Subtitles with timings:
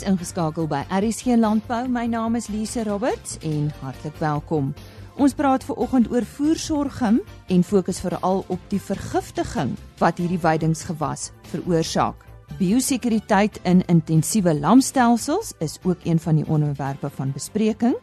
[0.00, 1.84] Jy's ingeskakel by RSG Landbou.
[1.92, 4.70] My naam is Lise Roberts en hartlik welkom.
[5.20, 7.18] Ons praat ver oggend oor voersorgim
[7.52, 12.24] en fokus veral op die vergiftiging wat hierdie weidingsgewas veroorsaak.
[12.56, 17.98] Biosekuriteit in intensiewe lamstelsels is ook een van die onderwerpe van bespreking.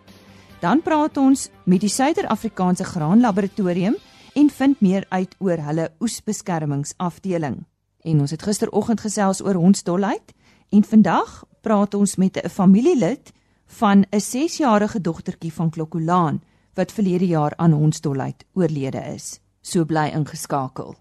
[0.61, 3.97] Dan praat ons met die Suider-Afrikaanse Graanlaboratorium
[4.35, 7.63] en vind meer uit oor hulle oesbeskermingsafdeling.
[8.05, 10.37] En ons het gisteroggend gesels oor hondsdolheid
[10.69, 13.33] En vandag praat ons met 'n familielid
[13.79, 16.41] van 'n 6-jarige dogtertjie van Klokkolaan
[16.75, 19.41] wat verlede jaar aan hondsdolheid oorlede is.
[19.61, 20.95] So bly ingeskakel.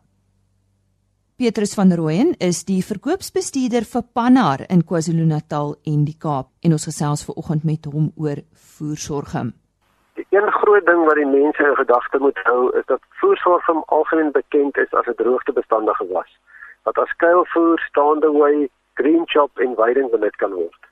[1.37, 6.85] Petrus van Rooyen is die verkoopsbestuurder vir Pannar in KwaZulu-Natal en die Kaap en ons
[6.85, 9.53] gesels ver oggend met hom oor voersorgim.
[10.15, 14.33] Die een groot ding wat die mense in gedagte moet hou is dat voersorgim algemeen
[14.33, 16.33] bekend is as 'n droogtebestandige gewas
[16.87, 18.69] wat as kuilvoer, staande hooi,
[19.01, 20.83] green chop en weiding benut kan word.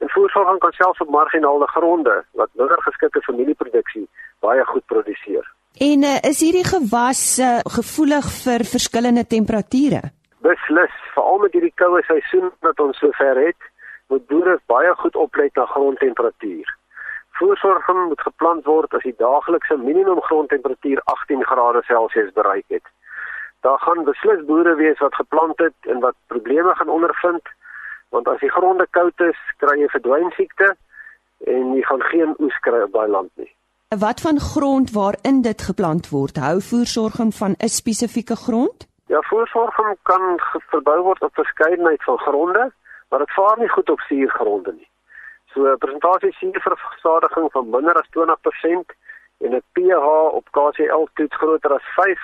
[0.00, 4.06] En voersorging kan selfs op marginale gronde wat minder geskikte familieproduksie
[4.40, 5.44] baie goed produseer.
[5.78, 10.00] En uh, is hierdie gewas uh, gevoelig vir verskillende temperature?
[10.44, 13.68] Beslis, veral met hierdie koue seisoen wat ons so ver het,
[14.08, 16.76] moet boere baie goed oplet na grondtemperatuur.
[17.40, 22.88] Voersorging moet geplant word as die daaglikse minimum grondtemperatuur 18 grade Celsius bereik het
[23.60, 27.48] daar gaan beslis boere wees wat geplant het en wat probleme gaan ondervind
[28.10, 30.74] want as die gronde koud is, kry jy verdwynsiekte
[31.46, 33.50] en jy gaan geen oes kry op daai land nie.
[33.98, 36.38] Wat van grond waarin dit geplant word?
[36.38, 38.86] Hou voorsorging van 'n spesifieke grond?
[39.06, 40.38] Ja, voorsorging kan
[40.70, 42.72] verbou word op verskeidenheid van gronde,
[43.08, 44.88] maar dit vaar nie goed op suurgronde nie.
[45.52, 48.94] So 'n presentasie suurversadiging van minder as 20%
[49.38, 50.06] en 'n pH
[50.38, 52.18] op KCl toets groter as 5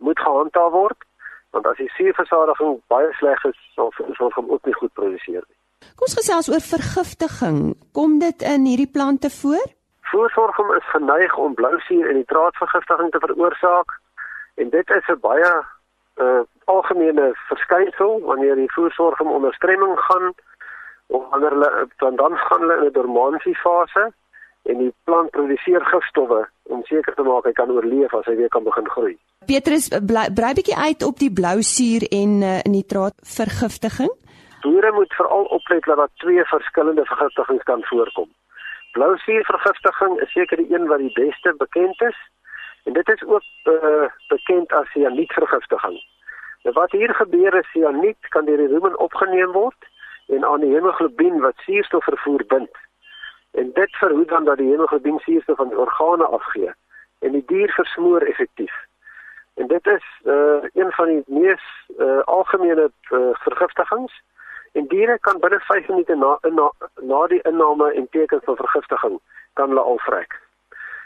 [0.00, 1.06] moet gehandhaaf word
[1.50, 5.58] want as die suurversadiging baie sleg is sal ons hom ook nie goed produseer nie.
[5.96, 7.60] Kom ons gesels oor vergiftiging.
[7.96, 9.64] Kom dit in hierdie plante voor?
[10.12, 13.98] Voorsorging is geneig om blousuur en nitraatvergiftiging te veroorsaak
[14.62, 15.50] en dit is 'n baie
[16.22, 20.34] uh, algemene verskynsel wanneer die voorsorging onder stremming gaan
[21.06, 24.12] of wanneer hulle dan dan gaan hulle in 'n dormansiefase
[24.70, 26.40] en die plant produseer gifstowwe
[26.74, 29.14] om seker te maak hy kan oorleef as hy weer kan begin groei.
[29.50, 34.12] Petrus brei bietjie uit op die blou suur en uh, nitraatvergiftiging.
[34.64, 38.28] Boere moet veral oplet dat daar twee verskillende vergiftigings kan voorkom.
[38.92, 42.18] Blou suurvergiftiging is seker die een wat die beste bekend is
[42.84, 45.98] en dit is ook uh, bekend as cyanietvergiftiging.
[46.64, 49.90] Nou wat hier gebeur is cyaniet kan deur die rumen opgeneem word
[50.28, 52.72] en aan die hemoglobien wat suurstof vervoer bind.
[53.50, 56.72] En dit verhoed dan dat die hemoglobien suurstof van die organe afgee
[57.18, 58.74] en die dier versmoor effektief.
[59.54, 61.64] En dit is uh een van die mees
[61.98, 64.22] uh algemene uh, vergiftigings.
[64.72, 69.20] En diere kan binne 5 minute na, na na die inname en tekens van vergiftiging
[69.52, 70.40] kan hulle al vrek.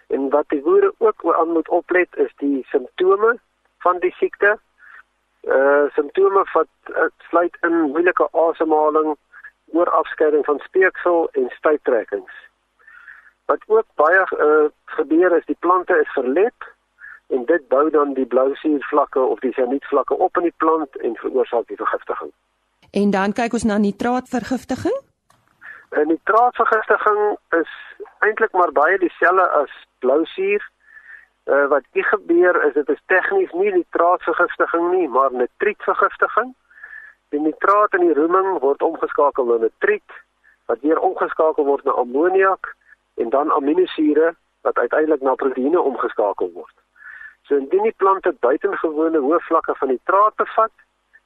[0.07, 3.39] En wat die boere ook aan moet oplet is die simptome
[3.79, 4.59] van die siekte.
[5.43, 9.17] Uh simptome wat uh, sluit in moeilike asemhaling,
[9.75, 12.33] oorafskeiding van speeksel en stuittrekkings.
[13.45, 16.71] Wat ook baie uh, gebeur is die plante is verlet
[17.27, 21.67] en dit bou dan die blousuurvlakke of die sianietvlakke op in die plant en veroorsaak
[21.67, 22.33] die vergiftiging.
[22.91, 24.97] En dan kyk ons na nitraatvergiftiging.
[25.95, 27.73] 'n Nitraatvergiftiging is
[28.19, 30.71] eintlik maar baie dieselfde as blousuur.
[31.45, 36.55] Uh, wat hier gebeur is dit is tegnies nie nitraatvergiftiging nie, maar nitrietvergiftiging.
[37.35, 40.13] Die nitraat in die roeming word omgeskakel na nitriet
[40.71, 42.69] wat weer omgeskakel word na ammoniak
[43.19, 44.29] en dan aminosure
[44.63, 46.77] wat uiteindelik na proteïene omgeskakel word.
[47.43, 50.73] So indien die plante buitengewone hoë vlakke van nitraat bevat,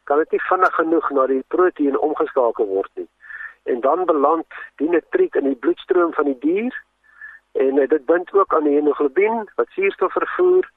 [0.09, 3.09] kan dit nie vinnig genoeg na die proteïen omgeskakel word nie.
[3.69, 6.83] En dan beland die nitriet in die bloedstroom van die dier
[7.53, 10.73] en uh, dit bind ook aan die hemoglobien wat suurstof vervoer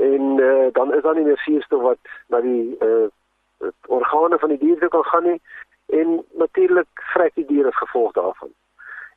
[0.00, 3.10] en uh, dan is daar nie meer suurstof wat na die uh,
[3.86, 5.40] organe van die dier toe kan gaan nie
[5.86, 8.52] en natuurlik vrek die dier as gevolg daarvan.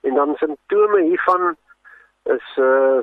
[0.02, 1.56] En dan simptome hiervan
[2.24, 3.02] is uh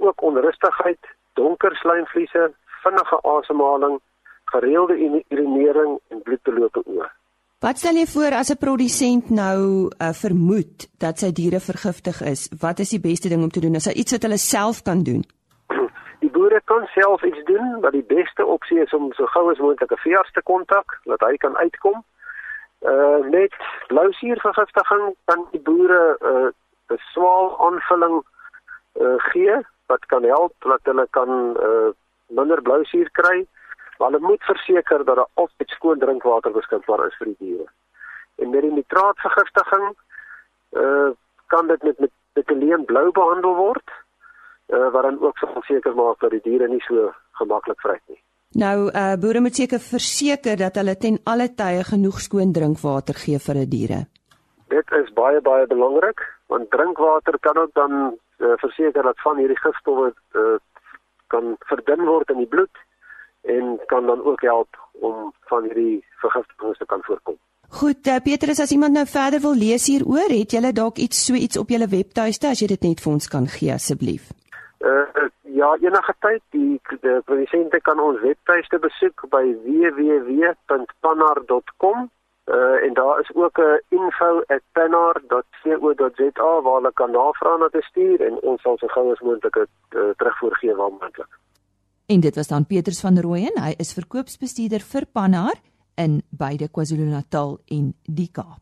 [0.00, 0.98] ook onrustigheid,
[1.32, 2.52] donker slijmvliese,
[2.82, 3.98] vinnige asemhaling,
[4.44, 7.08] gereelde urinering en bloedbelope oë.
[7.60, 12.48] Wat stel jy voor as 'n produsent nou uh, vermoed dat sy diere vergiftig is?
[12.60, 13.74] Wat is die beste ding om te doen?
[13.74, 15.24] Is daar iets wat hulle self kan doen?
[16.40, 19.90] Boere kan self iets doen, maar die beste opsie is om so gou as moontlik
[19.92, 21.98] 'n veearts te kontak, dat hy kan uitkom.
[22.92, 23.54] Uh met
[23.88, 26.48] blousuurvergiftiging kan die boere uh,
[26.94, 28.16] 'n swaal aanvulling
[29.00, 29.56] uh, gee
[29.86, 31.30] wat kan help dat hulle kan
[31.68, 31.90] uh,
[32.26, 33.46] minder blousuur kry.
[33.98, 37.68] Maar hulle moet verseker dat daar altyd skoon drinkwater beskikbaar is vir die diere.
[38.36, 39.86] En met die nitraatvergiftiging
[40.72, 41.10] uh
[41.46, 43.89] kan dit met met betalleen blou behandel word
[44.72, 48.20] uh wat dan ook sal seker maak dat die diere nie so gemaklik vryt nie.
[48.62, 53.38] Nou uh boere moet seker verseker dat hulle ten alle tye genoeg skoon drinkwater gee
[53.38, 54.00] vir hulle diere.
[54.70, 57.92] Dit is baie baie belangrik want drinkwater kan ook dan
[58.38, 60.56] uh, verseker dat van hierdie gifstowwe uh,
[61.26, 62.82] kan verdun word in die bloed
[63.54, 67.38] en kan dan ook help om van hierdie vergiftigings te kan voorkom.
[67.70, 71.38] Goed, uh, Petrus, as iemand nou verder wil lees hieroor, het julle dalk iets so
[71.38, 74.32] iets op julle webtuiste as jy dit net vir ons kan gee asseblief.
[74.80, 75.04] Uh
[75.42, 82.10] ja, enige tyd die die produsente kan ons webtuiste besoek by www.pannar.com.
[82.48, 88.40] Uh en daar is ook 'n info@pannar.co.za waar hulle kan navraag na te stuur en
[88.40, 91.38] ons sal so gou as moontlik dit uh, terugvoer gee waar moontlik.
[92.06, 95.54] En dit was dan Petrus van Rooyen, hy is verkoopsbestuurder vir Pannar
[95.94, 98.60] in beide KwaZulu-Natal en die Kaap.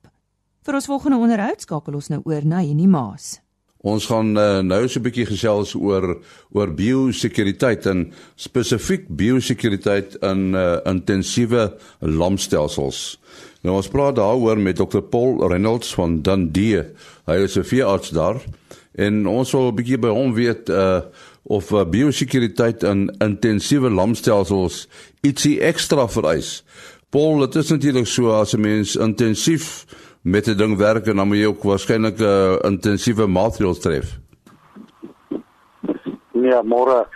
[0.62, 3.47] Vir ons volgende onderhoud skakel ons nou oor na Henny Maas.
[3.86, 6.18] Ons gaan uh, nou so 'n bietjie gesels oor
[6.50, 13.20] oor biosekuriteit en spesifiek biosekuriteit in uh, intensiewe lamstelsels.
[13.62, 16.82] Nou ons praat daaroor met Dr Paul Reynolds van Dundee.
[17.26, 18.42] Hy is 'n veearts daar
[18.98, 21.00] en ons wil 'n bietjie by hom weet uh
[21.48, 24.86] of uh, biosekuriteit in intensiewe lamstelsels
[25.24, 26.62] ietsie ekstra vereis.
[27.08, 29.86] Paul, dit is natuurlik so as 'n mens intensief
[30.22, 34.18] met 'n ding werk en dan moet jy ook waarskynlik 'n uh, intensiewe maatreëls tref.
[36.32, 37.06] Ja, môre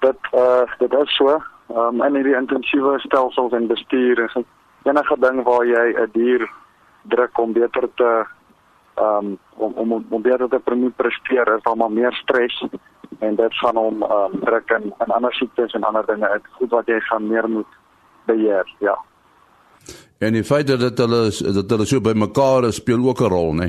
[0.00, 1.42] dit uh dit is so.
[1.68, 4.36] Um in hierdie intensiewe stelsels en bestuur is
[4.82, 6.50] enige ding waar jy 'n dier
[7.02, 8.24] druk om beter te
[8.96, 10.60] um om om om beter te
[10.96, 12.64] presteer, is daar maar meer stres
[13.18, 16.70] en dit gaan om um druk en en ander siektes en ander dinge uit goed
[16.70, 17.72] wat jy gaan meer moet
[18.24, 18.98] beheer, ja.
[20.20, 21.20] En die feit dat hulle
[21.56, 23.68] dat hulle so by mekaar is speel ook 'n rol, né?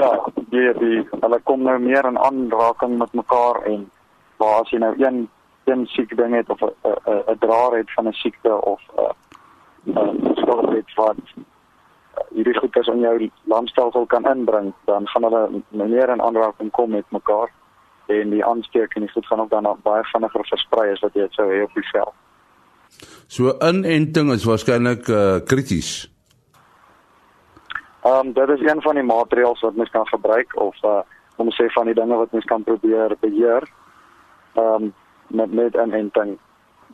[0.00, 0.10] Ja,
[0.52, 3.90] die die hulle kom nou meer in aanraking met mekaar en
[4.36, 5.28] waar as jy nou een
[5.64, 6.72] een siek ding het of 'n
[7.32, 11.16] 'n draer het van 'n siekte of 'n 'n skuld het wat
[12.30, 17.04] hierdie goeders in jou landstelsel kan inbring, dan gaan hulle meer in aanraking kom met
[17.08, 17.50] mekaar
[18.06, 21.26] en die aansteek en die goed gaan ook dan baie vinniger versprei as wat jy
[21.30, 22.14] sou hê op die veld.
[23.26, 26.10] So inenting is waarskynlik uh, krities.
[28.04, 31.00] Ehm um, dit is een van die maatreëls wat mens kan gebruik of uh,
[31.36, 33.68] om sê van die dinge wat mens kan probeer beheer.
[34.54, 34.94] Ehm um,
[35.26, 36.38] met met inenting.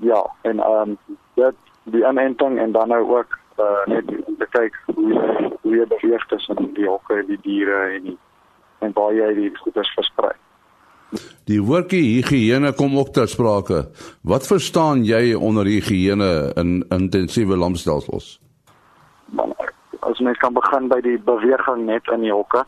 [0.00, 0.98] Ja, en ehm um,
[1.34, 4.06] dit die inenting en dan nou ook uh, net
[4.38, 8.18] te kyk hoe jy hoe jy beweeg tussen die hokke, die diere en die
[8.78, 10.32] en waar jy die goeders versprei.
[11.50, 13.88] Die woordjie higiëne kom ook ter sprake.
[14.22, 18.38] Wat verstaan jy onder higiëne in intensiewe lamstelsels?
[20.00, 22.64] As mens kan begin by die beweging net in die hokke,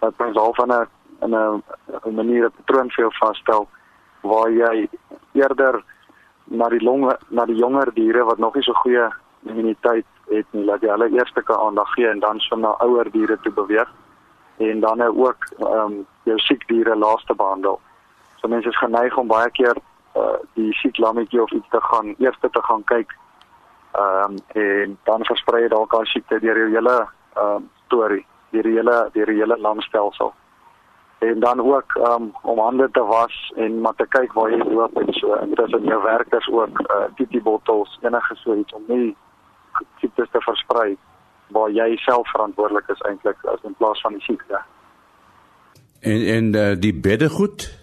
[0.00, 0.86] dat mens al van 'n
[1.22, 1.62] in 'n
[2.06, 3.68] 'n manier 'n patroon vir jou vasstel
[4.22, 4.88] waar jy
[5.32, 5.84] eerder
[6.44, 9.10] na die longe na die jonger diere wat nog nie so goeie
[9.46, 13.10] immuniteit het nie, laat jy hulle eers te aandag gee en dan so na ouer
[13.10, 13.88] diere toe beweeg
[14.58, 17.80] en dan ook ehm um, jou siek diere laaste behandel.
[18.40, 19.78] So mense is geneig om baie keer
[20.18, 23.14] uh die siek lammetjie of iets te gaan eers te gaan kyk.
[23.92, 28.26] Ehm um, en dan versprei dit dalk al siekte deur jou hele ehm um, storie,
[28.50, 30.34] deur die hele deur die hele lamstelsel.
[31.18, 34.96] En dan ook um, om hande te was en maar te kyk waar jy loop
[34.98, 39.16] en so intussen jou werkers ook uh titi bottels enige so iets om nie
[40.00, 40.96] siektes te versprei
[41.48, 44.60] waar jy self verantwoordelik is eintlik as in plaas van die siekte.
[46.02, 47.78] En en uh, die beddegoed?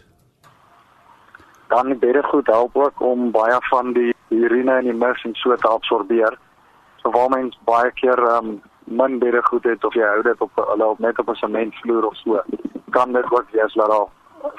[1.68, 5.56] Dan die beddegoed help ook om baie van die urine en die mis en so
[5.56, 6.38] te absorbeer.
[6.96, 10.86] So waar mens baie keer um min beddegoed het of jy hou dit op hulle
[10.86, 12.42] op net op 'n sementvloer of so,
[12.90, 14.08] kan dit ook wees dat daar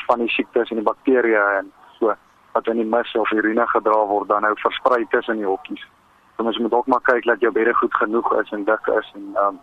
[0.06, 2.14] van die siektes en die bakterieë en so
[2.52, 5.86] wat in die mis of urine gedra word dan nou versprei tussen die hokkies.
[6.36, 9.12] So mens moet ook maar kyk dat jou bedde goed genoeg is en dik is
[9.14, 9.60] en um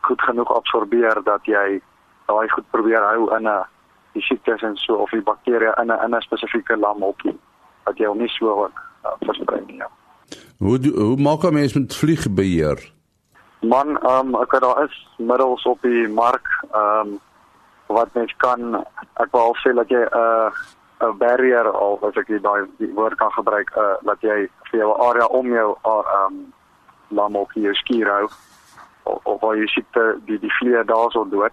[0.00, 1.82] goed genoeg absorbeer dat jy
[2.26, 3.64] daai goed probeer hou in 'n
[4.12, 7.38] die siektes en so of die bakterieë in 'n in 'n spesifieke lamhokkie
[7.84, 9.76] dat jy hom nie so ook uh, versprei nie.
[9.76, 9.88] Ja.
[10.58, 12.92] Hoe hoe maak 'n mens met vliegbeheer?
[13.60, 17.20] Man, um ek daar is middels op die mark um
[17.86, 20.50] wat mens kan ek wou sê dat jy 'n uh,
[21.00, 25.26] 'n barrier of as ek daai woord kan gebruik uh dat jy vir jou area
[25.26, 26.52] om jou uh, um
[27.08, 28.28] lam jou skier hou
[29.02, 31.52] of, of waar jy sit die die vliee daarso dood.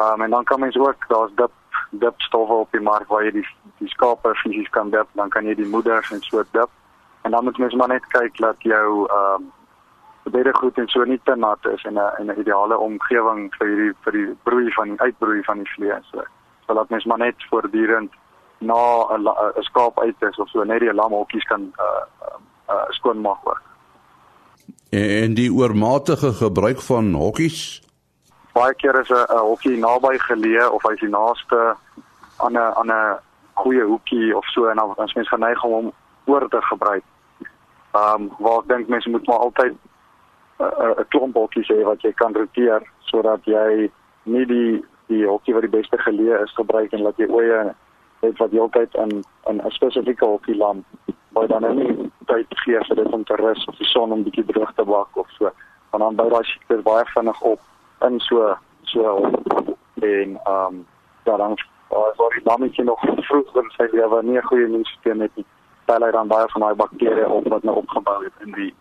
[0.00, 1.52] Um en dan kan mens ook daar's dip
[1.90, 3.46] dip stowwe op die mark waar jy die
[3.78, 6.70] die skape fisies kan dip, dan kan jy die moeders en so dip.
[7.22, 9.52] En dan moet mens maar net kyk dat jou um
[10.30, 14.12] beddegoed en so nie te nat is en 'n 'n ideale omgewing vir hierdie vir
[14.12, 16.08] die broei van die uitbroei van die vlees.
[16.12, 16.22] So,
[16.66, 18.12] so laat mens maar net voortdurend
[18.58, 22.04] na 'n skaap uit is of so net die lamhokkies kan uh
[22.68, 23.62] uh skoon maak word.
[24.90, 27.82] En die oormatige gebruik van hokkies
[28.52, 31.76] baie keer is 'n hokkie naby geleë of hy's die naaste
[32.36, 33.18] aan 'n aan 'n
[33.54, 35.92] goeie hoekie of so en dan as mens geneig om hom
[36.24, 37.04] oor te gebruik.
[37.92, 39.74] Ehm um, waar ek dink mense moet maar altyd
[40.58, 43.90] 'n klomp hokkies hê wat jy kan roteer sodat jy
[44.22, 47.74] nie die die hokkie wat die beste geleë is gebruik en laat jy oeye
[48.20, 50.84] het wat heeltyd in in 'n spesifieke hokkie lam
[51.32, 54.44] waar dan nie tyd gee vir dit om te rus of die son om bietjie
[54.44, 55.50] droog te wak of so.
[55.90, 57.60] Want dan bou daai siekte baie vinnig op
[58.06, 59.16] in so so
[60.00, 60.86] en ehm um,
[61.24, 61.56] ja dan
[61.88, 65.46] as wat die lammetjie nog vroeg in sy lewe nie 'n goeie immuunstelsel het nie.
[65.84, 68.74] Tel hy dan baie van daai bakterieë op wat nou opgebou het in die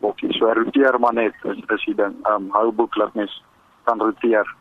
[0.00, 0.32] hokkie.
[0.32, 2.14] So roteer maar net is is die ding.
[2.22, 3.42] Ehm um, hou boek laat mens
[3.84, 4.54] kan roteer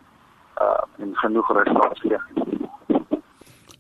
[0.62, 2.18] uh en genoeg rus gee.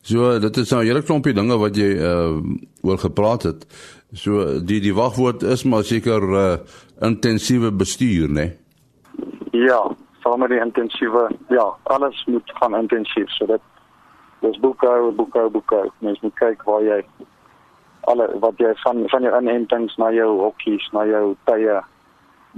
[0.01, 2.41] So dit is nou 'n hele klompie dinge wat jy uh
[2.81, 3.65] oor gepraat het.
[4.13, 6.57] So die die wagwoord is maar seker uh
[6.99, 8.33] intensiewe bestuur, né?
[8.33, 8.57] Nee?
[9.51, 13.29] Ja, saam met die intensiewe, ja, alles moet gaan intensief.
[13.37, 13.61] So dit
[14.39, 15.89] dis boekhou, boekhou, boekhou.
[15.99, 17.03] Mens moet kyk waar jy
[18.09, 21.79] alle wat jy van van jou inentings na jou hokkies, na jou tye,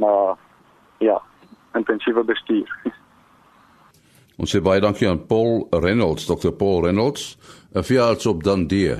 [0.01, 0.13] na
[1.03, 1.17] ja,
[1.77, 2.69] intensiewe bestuur.
[4.41, 6.53] Ons sê baie dankie aan Paul Reynolds, Dr.
[6.57, 7.37] Paul Reynolds,
[7.75, 8.95] 'n veearts op Dundee.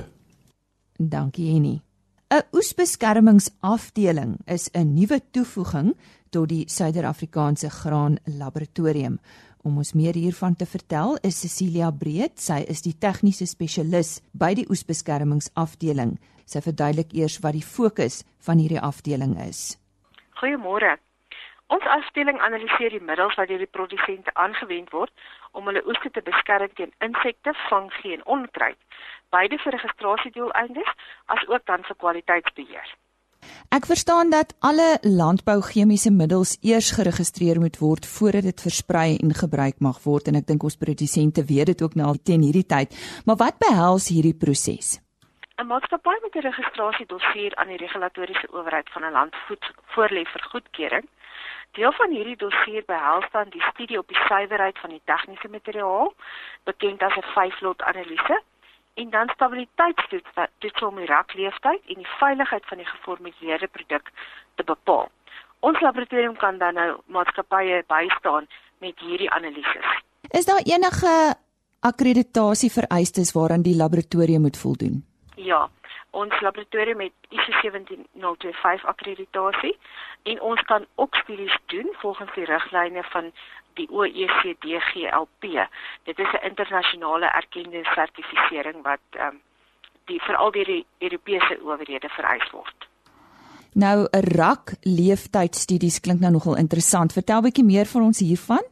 [0.98, 1.80] Dankie Henny.
[2.30, 5.96] 'n Oesbeskermingsafdeling is 'n nuwe toevoeging
[6.32, 9.18] tot die Suider-Afrikaanse Graan Laboratorium.
[9.62, 12.40] Om ons meer hiervan te vertel, is Cecilia Breed.
[12.40, 16.16] Sy is die tegniese spesialis by die Oesbeskermingsafdeling.
[16.48, 19.76] Sy verduidelik eers wat die fokus van hierdie afdeling is.
[20.40, 20.96] Goeiemôre.
[21.72, 25.12] Ons afdeling analiseer die middels wat deur die produsente aangewend word
[25.56, 28.80] om hulle oeste te beskerm teen insekte, fungi en onkruid,
[29.32, 30.92] beide vir registrasiedoeleindes
[31.36, 32.92] as ook dan vir kwaliteitsbeheer.
[33.70, 39.80] Ek verstaan dat alle landbouchemiese middels eers geregistreer moet word voordat dit versprei en gebruik
[39.80, 42.92] mag word en ek dink ons produsente weet dit ook nou al teen hierdie tyd.
[43.26, 45.00] Maar wat behels hierdie proses?
[45.58, 50.42] 'n Maatskappy met 'n registrasiedossier aan die regulatoriese owerheid van 'n land voed voorlê vir
[50.52, 51.06] goedkeuring
[51.72, 56.10] Deel van hierdie dossier behels dan die studie op die suiwerheid van die tegniese materiaal,
[56.68, 58.36] bekend as 'n vyflot analise,
[58.94, 64.10] en dan stabiliteitstoets wat dit om die rakleeftyd en die veiligheid van die geformuleerde produk
[64.54, 65.08] te bepaal.
[65.60, 69.88] Ons laboratorium kan dan nou maatskappye bystaan met hierdie analises.
[70.30, 71.34] Is daar enige
[71.80, 75.04] akkreditasie vereistes waaraan die laboratorium moet voldoen?
[75.34, 75.68] Ja,
[76.10, 79.78] ons laboratorium het ISO 17025 akkreditasie
[80.22, 83.32] en ons kan ook studies doen volgens die riglyne van
[83.74, 85.68] die OECD GLP.
[86.04, 89.40] Dit is 'n internasionale erkende sertifisering wat ehm um,
[90.04, 92.88] die veral deur die Europese owerhede vereis word.
[93.74, 97.12] Nou 'n rak leeftydstudies klink nou nogal interessant.
[97.12, 98.64] Vertel bietjie meer van ons hiervan.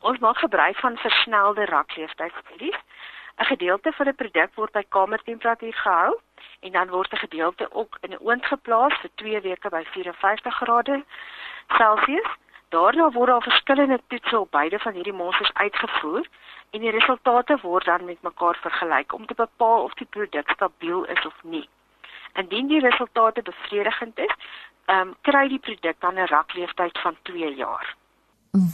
[0.00, 2.78] Ons maak gebruik van versnelde rak leeftydstudies.
[3.40, 6.20] 'n Gedeelte van 'n produk word by kamertemperatuur gehou
[6.60, 10.54] en dan word 'n gedeelte ook in 'n oond geplaas vir 2 weke by 54
[10.54, 11.04] grade
[11.68, 12.30] Celsius.
[12.70, 16.26] Daarna word daar verskillende toetse op beide van hierdie monsters uitgevoer
[16.70, 21.04] en die resultate word dan met mekaar vergelyk om te bepaal of die produk stabiel
[21.04, 21.66] is of nie.
[22.38, 24.34] Indien die resultate bevredigend is,
[24.86, 27.96] ehm um, kry die produk dan 'n rakleeftyd van 2 jaar.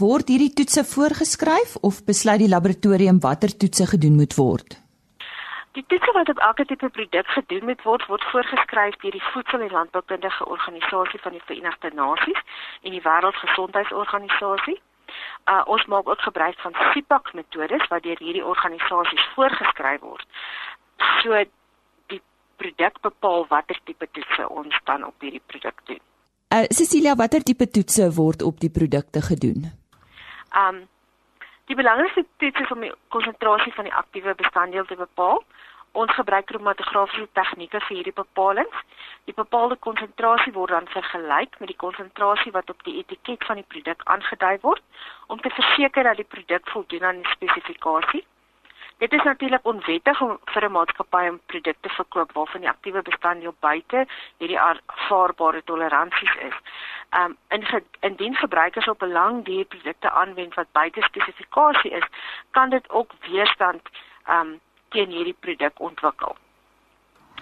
[0.01, 4.86] Word hierdie toetse voorgeskryf of besluit die laboratorium watter toetse gedoen moet word?
[5.77, 9.61] Die toetse wat op elke tipe produk gedoen moet word, word voorgeskryf deur die Voedsel-
[9.61, 12.41] en Landboukundige Organisasie van die Verenigde Nasies
[12.83, 14.81] en die Wêreldgesondheidsorganisasie.
[15.45, 20.27] Uh, ons maak ook gebruik van SIPAC metodes wat deur hierdie organisasies voorgeskryf word.
[21.21, 21.45] So
[22.07, 22.23] die
[22.57, 26.01] produk bepaal watter tipe toetse ons dan op hierdie produk doen.
[26.55, 29.73] Uh, Cecilia, watter tipe toetse word op die produkte gedoen?
[30.57, 30.87] Um
[31.67, 35.43] Die belangrikste toets is om die konsentrasie van die aktiewe bestanddeel te bepaal.
[35.99, 38.83] Ons gebruik kromatografiese tegnieke vir hierdie bepalinge.
[39.27, 43.67] Die bepaalde konsentrasie word dan vergelyk met die konsentrasie wat op die etiket van die
[43.75, 44.83] produk aangedui word
[45.27, 48.23] om te verseker dat die produk voldoen aan die spesifikasie.
[48.99, 53.03] Dit is natuurlik onwettig om vir 'n maatskappy 'n produk te verkoop waarvan die aktiewe
[53.03, 54.07] bestanddeel buite
[54.39, 56.57] hierdie aanvaarbare toleransies is.
[57.19, 62.07] Um in indien gebruikers op 'n lang duur produkte aanwend wat buite spesifikasie is,
[62.51, 63.83] kan dit ook weerstand
[64.29, 66.37] um teen hierdie produk ontwikkel.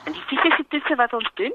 [0.04, 1.54] En die fisiese toetse wat ons doen,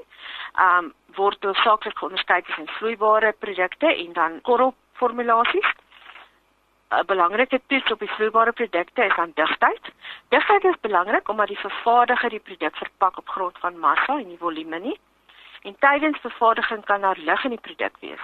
[0.58, 5.74] um, word hoofsaaklik onderskei tussen vloeibare produkte en dan korrelformulasies.
[6.90, 9.92] 'n Belangrike toets op die vloeibare produkte is aan digtheid.
[10.28, 14.38] Digtheid is belangrik omdat die vervaardiger die produk verpak op grond van massa en nie
[14.38, 14.98] volume nie.
[15.62, 18.20] En tydens vervaardiging kan daar lig in die produk wees.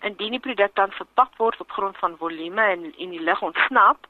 [0.00, 4.06] Indien die produk dan verpak word op grond van volume en en die lig ontsnap,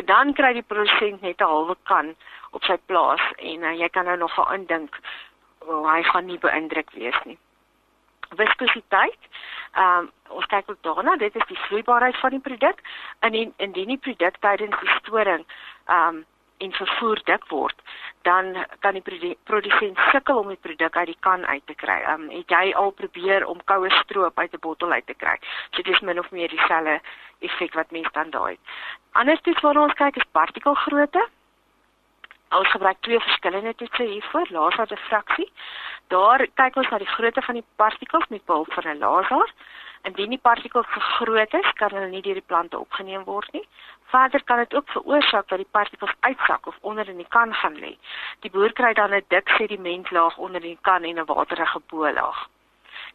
[0.00, 2.14] dan kry die produsent net 'n halwe kan
[2.50, 4.98] op sy plaas en uh, jy kan nou nog gaan indink
[5.58, 7.38] oh, hy gaan nie beïndruk wees nie.
[8.36, 9.30] Viskositeit.
[9.72, 12.78] Ehm um, ons kyk ook daarna, dit is die vloeibaarheid van die produk
[13.20, 15.44] en in indien die produk tydens die storing
[15.86, 16.24] ehm um,
[16.62, 17.78] en vervoer dik word,
[18.22, 21.98] dan kan die produsent sukkel om die produk uit die kan uit te kry.
[22.02, 25.36] Ehm um, het jy al probeer om koue stroop uit 'n bottel uit te kry?
[25.70, 27.00] So dit is min of meer dieselfde
[27.38, 28.58] effek wat mense dan daai.
[29.12, 31.28] Anders iets wat ons kyk is partikelgrootte.
[32.52, 35.52] Ons gebruik twee verskillende toetse hiervoor, laser diffraksie.
[36.08, 39.52] Daar kyk ons na die grootte van die partikels met behulp van 'n laser.
[40.02, 43.68] Indien die partikels vergroot is, kan hulle nie deur die plante opgeneem word nie.
[44.10, 47.76] Verder kan dit ook veroorsaak dat die partikels uitsak of onder in die kan gaan
[47.78, 47.96] lê.
[48.40, 52.48] Die boer kry dan 'n dik sedimentlaag onder die kan en 'n waterige bo-laag.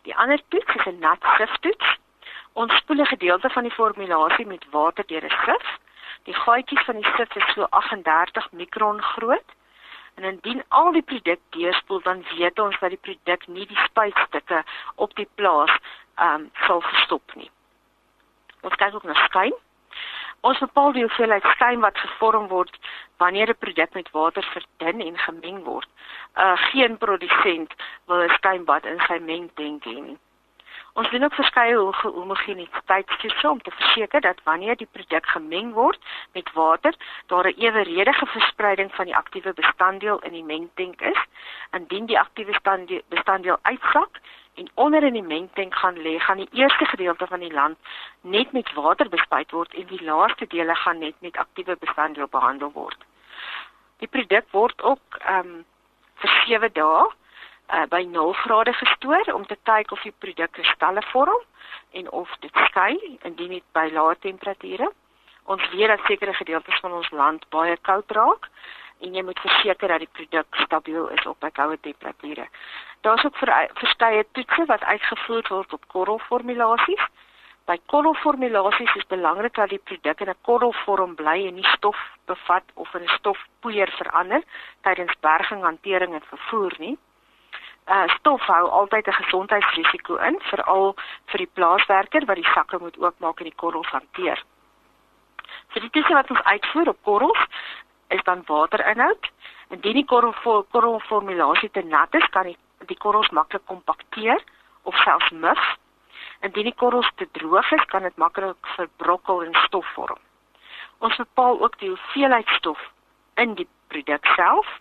[0.01, 1.97] Die ander toets is 'n nat siftoets.
[2.53, 5.77] Ons spoel 'n gedeelte van die formulasie met water deur 'n sif.
[6.23, 9.49] Die gaatjies van die sif is so 38 mikron groot.
[10.17, 14.63] En indien al die produk deurspoel, dan weet ons dat die produk nie die spuitstukke
[14.95, 15.73] op die plaas
[16.17, 17.49] ehm um, sal verstop nie.
[18.65, 19.53] Ons kyk ook na skyn.
[20.41, 22.79] Ons bepaal die hoeveelheid skyn wat gevorm word
[23.21, 25.89] wanneer 'n produk met water verdun en gemeng word.
[26.37, 27.73] Uh geen produsent
[28.05, 30.17] wil 'n skynbad in sy mengtank hê nie.
[30.97, 36.49] Ons doen ook verskeie homogeniteitstoetse om te verseker dat wanneer die produk gemeng word met
[36.53, 41.21] water, daar 'n eweredige verspreiding van die aktiewe bestanddeel in die mengtank is.
[41.71, 42.59] Indien die aktiewe
[43.09, 44.19] bestanddeel uitsak
[44.55, 47.77] en onder in die mengtank gaan lê, gaan die eerste gedeelte van die land
[48.21, 52.71] net met water bespuit word en die laaste dele gaan net met aktiewe bestanddeel behandel
[52.71, 52.97] word.
[53.97, 55.65] Die produk word ook ehm um,
[56.15, 57.05] vir 7 dae
[57.73, 61.43] uh, by 0 grade gestoor om te kyk of die produk kristalle vorm
[61.91, 64.89] en of dit skei indien dit by lae temperature.
[65.43, 68.49] Ons weet dat sekere gedeeltes van ons land baie koud raak
[68.99, 72.47] en jy moet verseker dat die produk stabiel is op by koue temperature.
[73.05, 77.03] Daar's ook verskeie toetse wat uitgevoer word op korrelformulasies.
[77.67, 82.63] By korrelformulasies is belangrik dat die produk in 'n korrelvorm bly en nie stof bevat
[82.73, 84.43] of in 'n stofpoeier verander
[84.81, 86.97] tydens berging, hantering en vervoer nie
[87.87, 90.95] uh stof hou altyd 'n gesondheidsrisiko in, veral
[91.25, 94.43] vir die plaaswerker wat die sakke moet oopmaak en die korrels hanteer.
[95.67, 97.43] Vir die toetse wat ons uitvoer op korrels
[98.07, 99.29] is dan waterinhoud.
[99.69, 100.33] Indien die korrel
[100.71, 104.43] korrelformulasie te nat is, kan die, die korrels maklik kompakteer
[104.83, 105.63] of selfs mif.
[106.39, 110.19] Indien die korrels te droog is, kan dit maklik verbrokkel en stof vorm.
[110.99, 112.79] Ons bepaal ook die hoeveelheid stof
[113.35, 114.79] in die produk self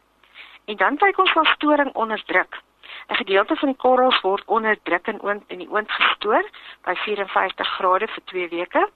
[0.65, 2.59] en dan kyk ons na storing onder druk.
[3.09, 6.45] 'n Gedeelte van die korrels word onder druk in oond in die oond gestoor
[6.83, 8.89] by 54 grade vir 2 weke.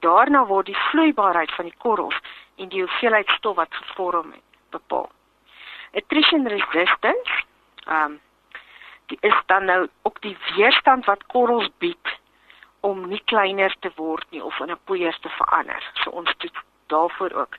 [0.00, 2.18] Daarna word die vloeibaarheid van die korrels
[2.56, 5.10] en die hoeveelheid stof wat gevorm het bepaal.
[5.92, 7.44] Attrition resistance,
[7.86, 8.20] ehm um,
[9.08, 12.18] dit is dan nou ook die weerstand wat korrels bied
[12.80, 15.90] om nie kleiner te word nie of in 'n poeier te verander.
[15.94, 16.52] So ons doen
[16.86, 17.56] daarvoor ook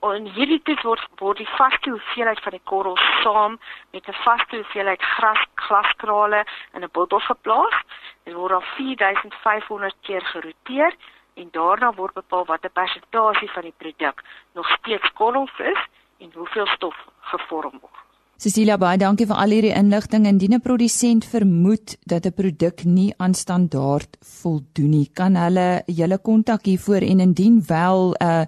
[0.00, 3.58] en hierdie toets word word die vaste hoeveelheid van die korrel saam
[3.92, 7.76] met 'n vaste hoeveelheid gras glaskrale in 'n bottel geplaas.
[8.24, 10.94] Dit word al 4500 keer geroteer
[11.34, 15.82] en daarna word bepaal watter persentasie van die produk nog steeds korrels is
[16.18, 18.13] en hoeveel stof gevorm word.
[18.44, 20.26] Cecilia baie dankie vir al hierdie inligting.
[20.28, 26.18] Indien 'n produsent vermoed dat 'n produk nie aan standaard voldoen nie, kan hulle julle
[26.18, 28.44] kontak hiervoor en indien wel uh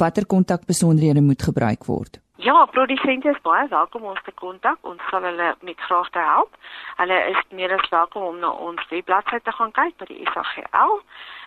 [0.00, 2.20] watter kontakbesonderhede moet gebruik word.
[2.36, 4.78] Ja, produsente is baie welkom om ons te kontak.
[4.80, 6.56] Ons sal hulle met graagte help.
[6.96, 10.92] Hulle is meer as welkom om na ons webbladsy te gaan kyk by die SAGL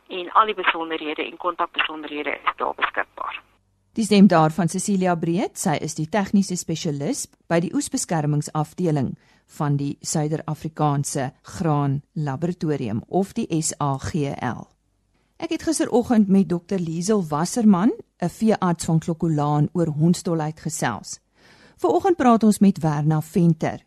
[0.08, 3.42] en al die besonderhede en kontakbesonderhede is daar beskikbaar.
[3.96, 9.14] Die stem daarvan Cecilia Breed, sy is die tegniese spesialis by die oesbeskermingsafdeling
[9.56, 14.66] van die Suider-Afrikaanse Graan Laboratorium of die SAGL.
[15.40, 21.20] Ek het gisteroggend met Dr Liesel Wasserman, 'n veearts van Klokkolaan oor hondsdolheid gesels.
[21.78, 23.80] Vanoggend praat ons met Werna Venter.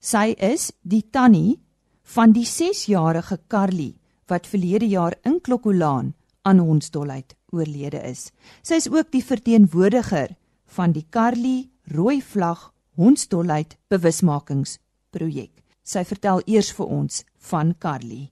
[0.00, 1.60] Sy is die tannie
[2.02, 3.94] van die 6-jarige Carly
[4.26, 8.28] wat verlede jaar in Klokkolaan aan hondsdolheid oorlede is.
[8.62, 10.36] Sy is ook die verteenwoordiger
[10.76, 15.50] van die Carly Rooi Vlag Hondstolheid bewusmakingsprojek.
[15.82, 18.28] Sy vertel eers vir ons van Carly.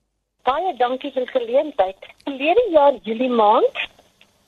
[0.47, 2.07] Baie dankie vir die geleentheid.
[2.25, 3.81] Verlede jaar Julie maand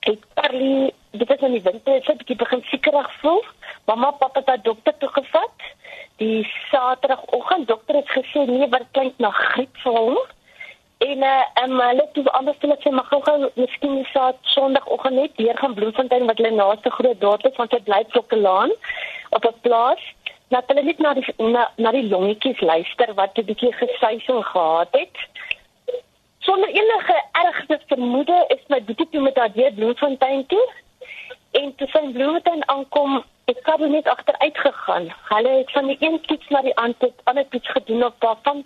[0.06, 3.42] het Carly dit is in die winter, sy het 'n bietjie begin siekerig voel.
[3.86, 5.58] Mamma, pappa het haar dokter toe gevat.
[6.16, 10.18] Die Saterdagoggend dokter het gesê nee, wat klink na griep vir hom.
[11.04, 15.32] En uh, um, hulle het anders hulle sê mag gou miskien die saad Sondagoggend net
[15.36, 18.70] weer gaan Bloemfontein wat hulle naaste groot dorp is want hy bly Klokkelaan
[19.36, 20.04] op 'n plaas.
[20.54, 24.96] Laat hulle net na die na, na die longetjies luister wat 'n bietjie gesuising gehad
[25.00, 25.16] het.
[26.46, 30.64] Sonder enige ergste vermoede is my boetie toe met haar weer Bloemfontein toe.
[31.50, 35.12] En toe sy in Bloemfontein aankom, het Karel net agteruit gegaan.
[35.28, 38.64] Hulle het van die een toets na die ander ander toets gedoen op daarvan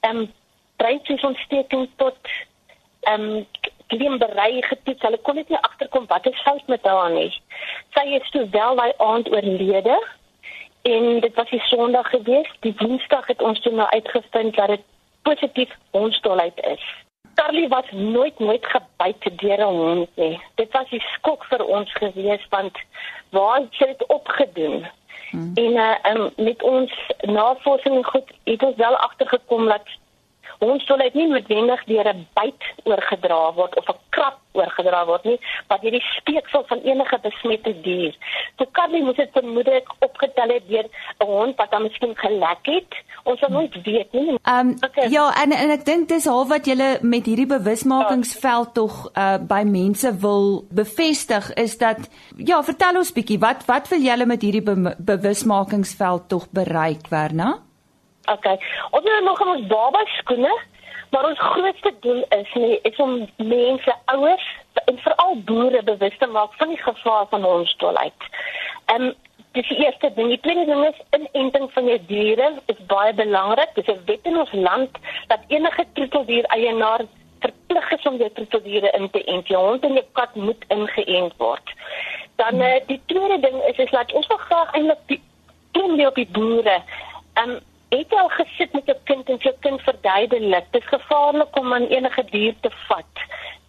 [0.00, 0.32] ehm um,
[0.76, 2.18] breinvliesontsteking tot
[3.00, 3.46] ehm um,
[3.86, 5.02] klimberei getoets.
[5.02, 7.30] Hulle kon net nie agterkom wat is fout met haar nie.
[7.96, 9.98] Sy is toe wel daai aand oorlede.
[10.82, 12.50] En dit was die Sondag gewees.
[12.60, 14.82] Die Woensdag het ons toe nou uitgevind dat dit
[15.22, 16.84] positief hondstolheid is.
[17.34, 20.40] Carly was nooit nooit gebyt deur 'n hond nie.
[20.54, 22.78] Dit was 'n skok vir ons gewees want
[23.30, 24.86] waar het dit opgedoen?
[25.30, 25.50] Hmm.
[25.54, 29.86] En uh, um, met ons navorsing goed het ons wel agtergekom dat
[30.60, 35.38] net nie noodwendig deur 'n byt oorgedra word of 'n krap oorgedra word nie,
[35.68, 38.14] maar deur die speeksel van enige besmette dier.
[38.58, 40.86] So Carly moet dit vermoedelik opgetel het deur
[41.18, 42.92] 'n hond wat dan miskien gelek het.
[43.24, 44.38] Ons sal nooit weet nie.
[44.42, 45.08] Ehm um, okay.
[45.08, 49.62] ja, en en ek dink dis half wat julle met hierdie bewusmakingsveld tog uh by
[49.64, 51.98] mense wil bevestig is dat
[52.36, 57.58] ja, vertel ons bietjie wat wat wil julle met hierdie be bewusmakingsveld tog bereik, Werna?
[58.24, 58.58] Okay.
[58.90, 60.52] Ons het nog ons baba skoene,
[61.10, 64.46] maar ons grootste doel is nie is om mense ouers
[64.84, 68.28] en veral boere bewus te maak van die gevaar van hondsdolheid.
[68.86, 69.12] Ehm
[69.54, 70.28] dis die eerste ding.
[70.28, 73.74] Die tweede ding is inenting van jou diere is baie belangrik.
[73.74, 74.90] Dis 'n wet in ons land
[75.26, 77.04] dat enige troeteldier eienaar
[77.40, 79.48] verplig is om jou troeteldiere in te ent.
[79.48, 81.72] Jou hond en jou kat moet ingeënt word.
[82.36, 85.22] Dan uh, die tweede ding is is dat ons wil graag eintlik die
[85.72, 86.82] klein op die boere.
[87.34, 87.60] Ehm um,
[88.04, 90.66] het al gesit met 'n kind en jou kind verduidelik.
[90.70, 93.14] Dit is gevaarlik om aan enige dier te vat.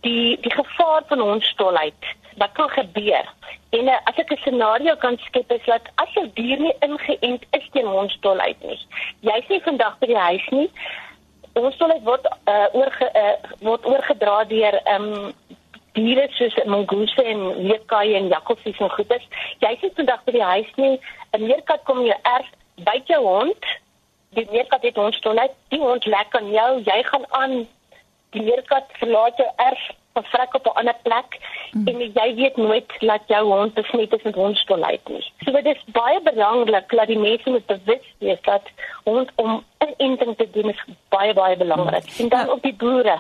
[0.02, 2.02] Die die gevaar van hondsdolheid
[2.38, 3.26] wat kan gebeur?
[3.69, 7.43] En uh, as ek 'n scenario kan skep is dat as jou dier nie ingeënt
[7.50, 8.80] is teen hondsdolheid nie
[9.26, 10.69] jy sê vandag by die huis nie
[11.56, 15.32] hondsdolheid word uh, oorge uh, word oorgedra deur um,
[15.95, 19.24] diere soos mongoose en leeukaai en jakkalsies en goedes
[19.63, 21.00] jy sê vandag by die huis nie.
[21.34, 22.52] 'n meerkat kom jou erg
[22.88, 23.71] byt jou hond
[24.36, 27.54] die meerkat het ons toe net die hond lekker aan jou, jy gaan aan
[28.36, 29.91] die meerkat verlaat jou erf
[30.32, 31.39] vrek op 'n ander plek
[31.71, 31.88] mm.
[31.88, 35.32] en jy weet nooit dat jou hond besmet is met hondstolheid nie.
[35.43, 38.63] So dit is baie belangrik dat die mense moet bewus wees dat
[39.04, 42.06] hond om 'n inenting te doen is baie baie belangrik.
[42.06, 42.19] Mm.
[42.24, 42.52] En dan ja.
[42.52, 43.19] op die boere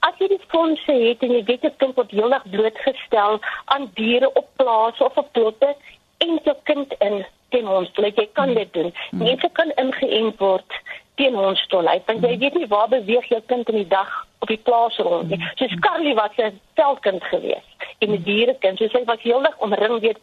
[0.00, 4.32] As jy die fondse het en jy weet jy kan op heeldag blootgestel aan diere
[4.32, 5.74] op plase of op plotte
[6.18, 8.16] en jou kind in teen hondsdolheid.
[8.16, 8.92] Jy kan dit doen.
[9.10, 9.18] Hmm.
[9.18, 10.78] Mense kan ingeënt word
[11.16, 12.40] teen hondsdolheid want jy hmm.
[12.40, 14.10] weet nie waar beweeg jou kind in die dag
[14.44, 15.40] op die plaas rond nie.
[15.40, 15.54] Hmm.
[15.60, 18.78] Soos Carly was 'n veldkind gewees en 'n dierekind.
[18.78, 20.18] So sy was heeldag omring deur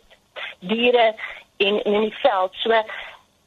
[0.60, 1.14] diere
[1.58, 2.54] en, en in die veld.
[2.64, 2.84] So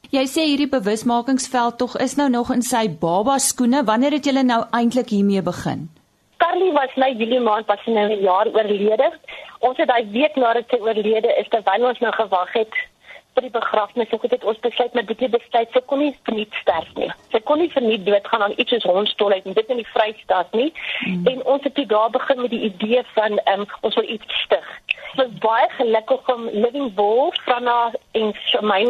[0.07, 3.83] Jy sê hierdie bewusmakingsveld tog is nou nog in sy baba skoene.
[3.83, 5.89] Wanneer het julle nou eintlik hiermee begin?
[6.39, 9.11] Carly was nou Julie maand was sy nou 'n jaar oorlede.
[9.59, 12.73] Ons het daai week nadat sy oorlede is, terwyl ons nou gewag het
[13.37, 16.55] vir die begrafnis en goed het ons besluit met bietjie besluit sy kon nie verniet
[16.61, 17.09] sterf nie.
[17.33, 20.71] Sy kon nie verniet doodgaan aan iets soos hondstolheid en dit in die Vrystaat nie.
[21.05, 21.27] Mm.
[21.33, 24.71] En ons het toe daar begin met die idee van um, ons wil iets stig.
[25.11, 28.33] Ons was baie gelukkig om Living Bull van haar en
[28.65, 28.81] my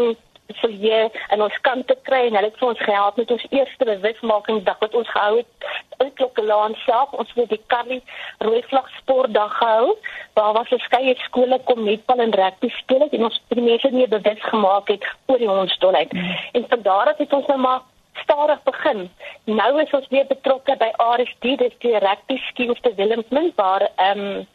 [0.55, 3.45] so jy en ons kan te kry en hulle het vir ons gehelp met ons
[3.49, 5.67] eerste bewusmaking dag wat ons gehou het
[6.03, 7.11] in Klokkelaan self.
[7.11, 7.99] Ons het die Carly
[8.45, 9.95] rooi vlag sportdag gehou.
[10.37, 14.43] Waar was verskeie skole kom netbal en rugby speel en ons die mense nie bewus
[14.53, 16.13] gemaak het oor die hondsdolheid.
[16.13, 16.35] Mm.
[16.51, 17.81] en van daar af het ons nou maar
[18.23, 19.09] stadig begin.
[19.43, 24.45] Nou is ons weer betrokke by RSD dis die rugby skills development waar ehm um,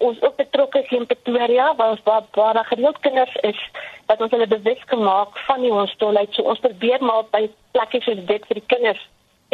[0.00, 3.60] ons ook betrokke is in Pretoria waar ons waar, waar daar gereeld kinders is
[4.08, 6.32] wat ons hulle bewus gemaak van die hondsdolheid.
[6.34, 9.02] So ons probeer maar by plekke soos dit vir die kinders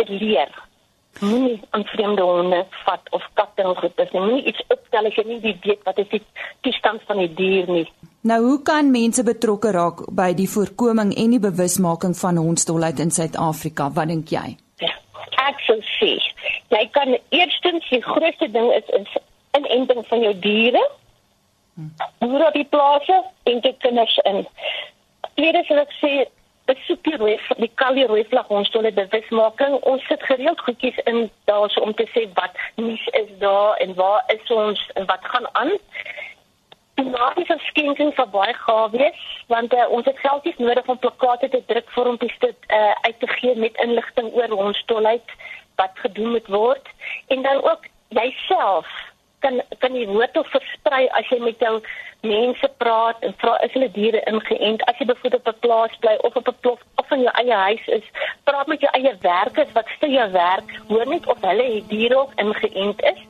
[0.01, 0.53] dit leer.
[1.21, 3.95] Moenie aan vreemde honde vat of katte of goed.
[3.97, 6.23] Dis nie iets opstel as jy nie weet wat is die
[6.67, 7.87] toestand van die dier nie.
[8.27, 13.15] Nou hoe kan mense betrokke raak by die voorkoming en die bewusmaking van hondsdolheid in
[13.15, 13.89] Suid-Afrika?
[13.97, 14.57] Wat dink jy?
[14.83, 14.93] Ja,
[15.49, 16.17] ek sou sê
[16.75, 19.17] jy kan eerstens die grootste ding is is
[19.59, 20.83] inenting van jou diere.
[22.19, 24.47] Boere op die plase en dit kinders in.
[25.37, 26.11] tweede sal ek sê
[26.67, 29.79] besoek die rooi die Kali rooi vlag hondstol bewusmaking.
[29.91, 34.25] Ons sit gereeld goedjies in daarso om te sê wat nuus is daar en waar
[34.35, 35.73] is ons en wat gaan aan.
[36.97, 41.49] Die naam is skenking vir baie gawees want uh, ons het geldies nodig om plakate
[41.53, 45.37] te druk vir om dit uh, uit te gee met inligting oor hondstolheid
[45.77, 46.89] wat gedoen moet word
[47.29, 48.89] en dan ook jouself
[49.47, 51.75] kan kan woord of versprei as jy met jou
[52.27, 54.85] mense praat en vra is hulle diere ingeënt?
[54.91, 57.59] As jy byvoorbeeld op 'n plaas bly of op 'n plof of in jou eie
[57.67, 58.07] huis is
[58.45, 62.17] praat met jou eie werkers wat stel jou werk hoor net of hulle die diere
[62.23, 63.21] ook ingeënt is.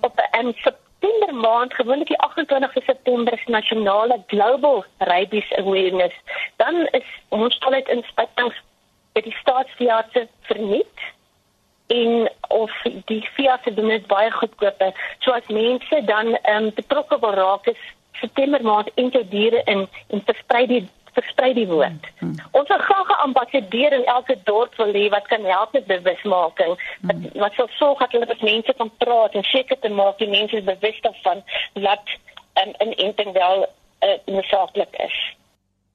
[0.00, 6.14] Op 'n September maand gewoonlik die 28 September is nasionale global rabies awareness.
[6.56, 8.56] Dan is ons toilet inspektings
[9.12, 10.98] by die staatsveeartse verniet
[11.88, 12.72] en of
[13.04, 14.82] die via se doen dit baie goedkoop.
[15.24, 17.80] So as mense dan ehm um, betrokke wil raak is
[18.12, 22.10] September maand en te diere in en versprei die versprei die woord.
[22.18, 22.34] Hmm.
[22.50, 26.74] Ons wil graag 'n ambassadeur in elke dorp wil hê wat kan help met bewusmaking.
[27.00, 27.40] Wat hmm.
[27.42, 30.62] wat sou sorg dat hulle met mense kan praat en seker te maak die mense
[30.62, 32.04] bewus daarvan dat
[32.60, 33.66] um, 'n inenting wel
[34.04, 35.36] uh, noodsaaklik is.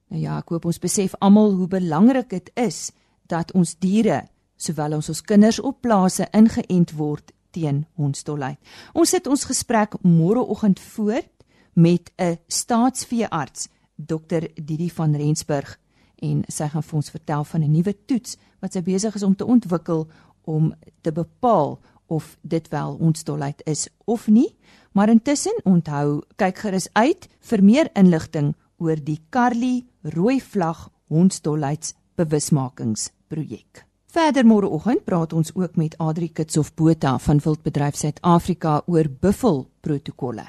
[0.08, 2.92] Nou ja, ek hoop ons besef almal hoe belangrik dit is
[3.26, 4.22] dat ons diere
[4.64, 8.58] sowel ons ons kinders op plase ingeënt word teen hondstolheid.
[8.94, 15.78] Ons sit ons gesprek môreoggend voort met 'n staatsveearts, Dr Didi van Rensburg
[16.22, 19.36] en sy gaan vir ons vertel van 'n nuwe toets wat sy besig is om
[19.36, 20.08] te ontwikkel
[20.44, 24.56] om te bepaal of dit wel hondstolheid is of nie.
[24.92, 31.94] Maar intussen onthou, kyk gerus uit vir meer inligting oor die Carly rooi vlag hondstolheids
[32.14, 33.93] bewusmakingsprojek.
[34.14, 40.44] Verder môreoggend praat ons ook met Adri Kitsof Botha van Wildbedryf Suid-Afrika oor buffelprotokolle.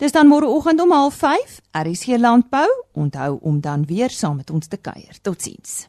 [0.00, 2.68] Dis dan môreoggend om 05:30 RSG Landbou.
[2.92, 5.12] Onthou om dan weer saam met ons te kuier.
[5.22, 5.88] Totsiens.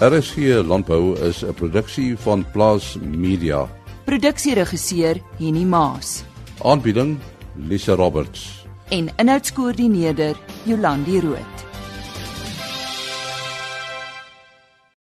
[0.00, 0.36] RSG
[0.66, 3.68] Landbou is 'n produksie van Plaas Media.
[4.04, 6.24] Produksieregisseur Henny Maas.
[6.62, 7.18] Aanbieding
[7.54, 8.66] Lisa Roberts.
[8.88, 11.75] En inhoudskoördineerder Jolandi Root.